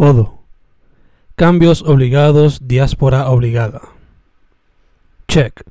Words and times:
Codo. 0.00 0.38
Cambios 1.36 1.82
obligados, 1.82 2.66
diáspora 2.66 3.28
obligada. 3.28 3.82
Check. 5.28 5.62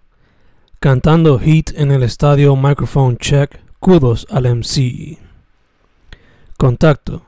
Cantando 0.79 1.39
hit 1.39 1.71
en 1.75 1.89
el 1.89 2.03
estadio 2.03 2.55
Microphone 2.55 3.17
Check. 3.17 3.59
Kudos 3.79 4.27
al 4.29 4.45
MC. 4.45 5.17
Contacto. 6.59 7.23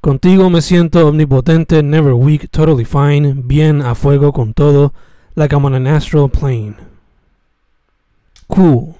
Contigo 0.00 0.48
me 0.48 0.62
siento 0.62 1.08
omnipotente, 1.08 1.82
never 1.82 2.12
weak, 2.12 2.48
totally 2.52 2.84
fine, 2.84 3.34
bien 3.34 3.82
a 3.82 3.96
fuego 3.96 4.32
con 4.32 4.54
todo, 4.54 4.94
like 5.34 5.52
I'm 5.52 5.64
on 5.64 5.74
an 5.74 5.88
astral 5.88 6.28
plane. 6.28 6.76
Cool. 8.46 8.94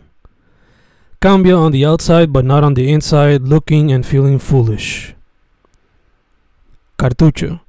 Cambio 1.21 1.61
on 1.61 1.71
the 1.71 1.87
outside 1.87 2.33
but 2.33 2.45
not 2.45 2.65
on 2.65 2.75
the 2.75 2.91
inside, 2.91 3.43
looking 3.43 3.93
and 3.93 4.05
feeling 4.05 4.41
foolish. 4.41 5.15
Cartucho. 6.99 7.65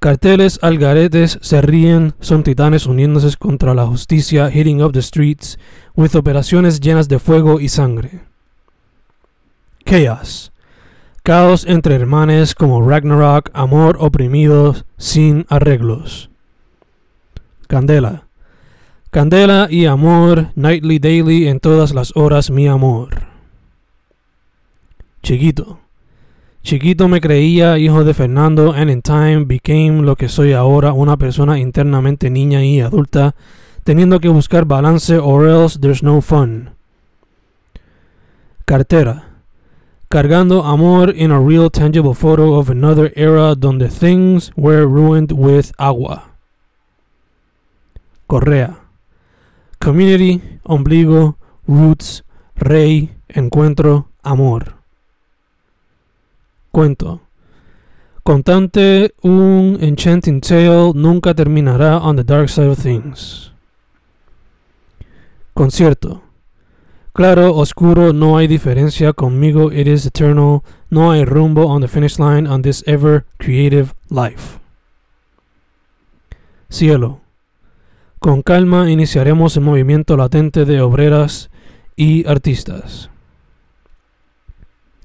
Carteles 0.00 0.58
algaretes 0.62 1.38
se 1.42 1.62
ríen, 1.62 2.14
son 2.18 2.42
titanes 2.42 2.86
uniéndose 2.86 3.36
contra 3.36 3.72
la 3.72 3.86
justicia, 3.86 4.50
hitting 4.50 4.82
up 4.82 4.92
the 4.92 5.00
streets, 5.00 5.60
with 5.94 6.16
operaciones 6.16 6.80
llenas 6.80 7.08
de 7.08 7.20
fuego 7.20 7.60
y 7.60 7.68
sangre. 7.68 8.22
Chaos. 9.84 10.52
Caos 11.22 11.66
entre 11.66 11.94
hermanes 11.94 12.56
como 12.56 12.84
Ragnarok, 12.84 13.50
amor 13.54 13.96
oprimido 14.00 14.74
sin 14.96 15.46
arreglos. 15.48 16.28
Candela. 17.68 18.26
Candela 19.12 19.68
y 19.70 19.86
amor, 19.86 20.48
nightly, 20.56 20.98
daily, 20.98 21.46
en 21.46 21.60
todas 21.60 21.94
las 21.94 22.10
horas, 22.16 22.50
mi 22.50 22.66
amor. 22.66 23.22
Chiquito. 25.22 25.78
Chiquito 26.62 27.08
me 27.08 27.20
creía 27.20 27.78
hijo 27.78 28.04
de 28.04 28.12
Fernando 28.14 28.72
and 28.72 28.90
in 28.90 29.00
time 29.00 29.46
became 29.46 30.02
lo 30.02 30.16
que 30.16 30.28
soy 30.28 30.52
ahora, 30.52 30.92
una 30.92 31.16
persona 31.16 31.58
internamente 31.58 32.30
niña 32.30 32.64
y 32.64 32.80
adulta, 32.80 33.34
teniendo 33.84 34.20
que 34.20 34.28
buscar 34.28 34.64
balance 34.64 35.16
or 35.18 35.46
else 35.48 35.78
there's 35.78 36.02
no 36.02 36.20
fun. 36.20 36.70
Cartera. 38.66 39.24
Cargando 40.10 40.64
amor 40.64 41.10
in 41.14 41.30
a 41.30 41.40
real 41.40 41.70
tangible 41.70 42.14
photo 42.14 42.54
of 42.58 42.70
another 42.70 43.12
era 43.14 43.54
donde 43.54 43.90
things 43.90 44.50
were 44.56 44.86
ruined 44.86 45.32
with 45.32 45.72
agua. 45.78 46.34
Correa. 48.26 48.78
Community, 49.78 50.42
ombligo, 50.64 51.36
roots, 51.66 52.24
rey, 52.56 53.10
encuentro, 53.28 54.08
amor. 54.22 54.77
Cuento. 56.78 57.22
Contante 58.22 59.12
un 59.22 59.78
enchanting 59.80 60.40
tale 60.40 60.92
nunca 60.94 61.34
terminará 61.34 61.98
on 61.98 62.14
the 62.14 62.22
dark 62.22 62.48
side 62.48 62.68
of 62.68 62.78
things. 62.78 63.50
Concierto. 65.54 66.22
Claro, 67.12 67.56
oscuro, 67.56 68.12
no 68.12 68.38
hay 68.38 68.46
diferencia 68.46 69.12
conmigo, 69.12 69.72
it 69.72 69.88
is 69.88 70.06
eternal, 70.06 70.62
no 70.88 71.10
hay 71.10 71.24
rumbo 71.24 71.66
on 71.66 71.80
the 71.80 71.88
finish 71.88 72.20
line 72.20 72.46
on 72.46 72.62
this 72.62 72.84
ever 72.86 73.26
creative 73.38 73.92
life. 74.08 74.60
Cielo. 76.70 77.22
Con 78.20 78.42
calma 78.42 78.88
iniciaremos 78.88 79.56
el 79.56 79.64
movimiento 79.64 80.16
latente 80.16 80.64
de 80.64 80.80
obreras 80.80 81.50
y 81.96 82.24
artistas. 82.28 83.10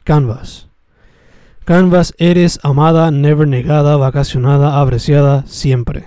Canvas. 0.03 0.69
Canvas 1.65 2.13
eres 2.17 2.59
amada, 2.61 3.09
never 3.09 3.47
negada, 3.47 3.95
vacacionada, 3.95 4.81
apreciada, 4.81 5.45
siempre. 5.47 6.05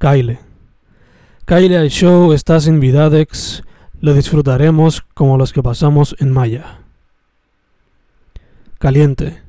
Kyle. 0.00 0.40
Kyle 1.46 1.76
al 1.76 1.90
show, 1.90 2.32
estás 2.32 2.66
en 2.66 2.80
Vidadex, 2.80 3.62
lo 4.00 4.14
disfrutaremos 4.14 5.02
como 5.14 5.38
los 5.38 5.52
que 5.52 5.62
pasamos 5.62 6.16
en 6.18 6.32
Maya. 6.32 6.80
Caliente. 8.80 9.40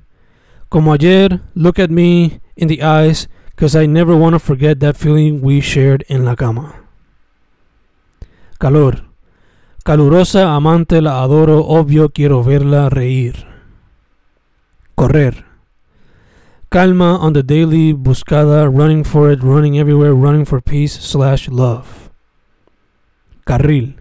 Como 0.69 0.93
ayer, 0.93 1.41
look 1.55 1.81
at 1.81 1.89
me 1.89 2.39
in 2.55 2.67
the 2.67 2.83
eyes, 2.83 3.29
cause 3.55 3.75
I 3.75 3.87
never 3.87 4.13
want 4.15 4.33
to 4.33 4.39
forget 4.39 4.77
that 4.79 4.95
feeling 4.95 5.39
we 5.41 5.59
shared 5.59 6.05
en 6.07 6.23
la 6.23 6.35
cama. 6.35 6.85
Calor. 8.59 9.05
Calurosa 9.83 10.53
amante 10.53 11.01
la 11.01 11.23
adoro, 11.23 11.65
obvio 11.65 12.11
quiero 12.11 12.43
verla 12.43 12.87
reír. 12.89 13.50
Correr. 15.01 15.45
Calma 16.69 17.17
on 17.17 17.33
the 17.33 17.41
daily, 17.41 17.91
buscada, 17.91 18.69
running 18.71 19.03
for 19.03 19.31
it, 19.31 19.41
running 19.41 19.79
everywhere, 19.79 20.13
running 20.13 20.45
for 20.45 20.61
peace 20.61 20.93
slash 20.93 21.49
love. 21.49 22.11
Carril. 23.47 23.95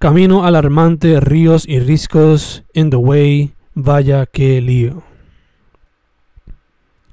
Camino 0.00 0.46
alarmante, 0.46 1.20
ríos 1.20 1.66
y 1.68 1.80
riscos, 1.80 2.62
in 2.72 2.88
the 2.88 2.98
way, 2.98 3.52
vaya 3.74 4.24
que 4.24 4.62
lío. 4.62 5.02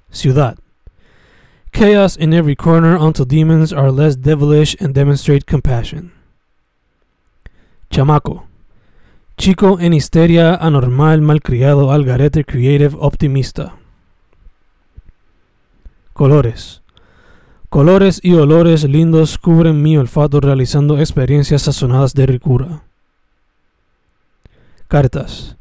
Ciudad. 0.10 0.58
Chaos 1.74 2.16
in 2.16 2.34
every 2.34 2.56
corner 2.56 2.96
until 2.96 3.26
demons 3.26 3.74
are 3.74 3.92
less 3.92 4.16
devilish 4.16 4.78
and 4.80 4.96
demonstrate 4.96 5.46
compassion. 5.46 6.14
Chamaco. 7.92 8.48
Chico 9.38 9.80
en 9.80 9.94
histeria, 9.94 10.56
anormal, 10.56 11.22
malcriado, 11.22 11.92
algarete, 11.92 12.44
creative, 12.44 12.98
optimista. 13.00 13.76
Colores. 16.14 16.82
Colores 17.70 18.20
y 18.24 18.34
olores 18.34 18.84
lindos 18.86 19.38
cubren 19.38 19.84
mi 19.84 19.96
olfato 19.96 20.40
realizando 20.40 20.98
experiencias 20.98 21.62
sazonadas 21.62 22.16
de 22.16 22.26
ricura. 22.26 22.84
Cartas. 24.88 25.58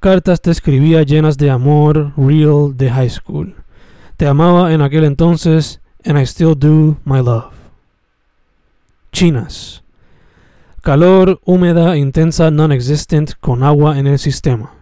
Cartas 0.00 0.40
te 0.40 0.50
escribía 0.50 1.02
llenas 1.02 1.36
de 1.36 1.50
amor, 1.50 2.14
real, 2.16 2.74
de 2.76 2.90
high 2.90 3.10
school. 3.10 3.56
Te 4.16 4.26
amaba 4.26 4.72
en 4.72 4.80
aquel 4.80 5.04
entonces, 5.04 5.82
and 6.06 6.18
I 6.18 6.22
still 6.22 6.54
do, 6.58 6.96
my 7.04 7.20
love. 7.20 7.52
Chinas. 9.12 9.81
Calor, 10.82 11.38
húmeda, 11.44 11.96
intensa, 11.96 12.50
non-existent, 12.50 13.34
con 13.38 13.62
agua 13.62 14.00
en 14.00 14.08
el 14.08 14.18
sistema. 14.18 14.81